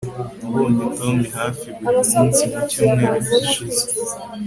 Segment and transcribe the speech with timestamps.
[0.49, 3.83] Nabonye Tom hafi buri munsi mucyumweru gishize